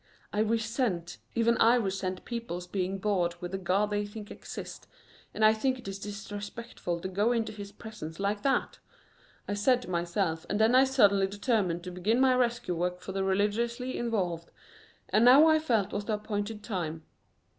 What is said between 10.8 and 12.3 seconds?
suddenly determined to begin